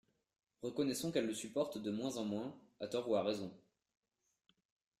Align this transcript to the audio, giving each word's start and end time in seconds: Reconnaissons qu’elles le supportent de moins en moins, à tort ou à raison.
Reconnaissons 0.63 1.11
qu’elles 1.11 1.27
le 1.27 1.33
supportent 1.35 1.77
de 1.77 1.91
moins 1.91 2.17
en 2.17 2.25
moins, 2.25 2.57
à 2.79 2.87
tort 2.87 3.07
ou 3.07 3.15
à 3.17 3.21
raison. 3.21 3.53